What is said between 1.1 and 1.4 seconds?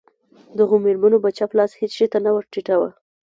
به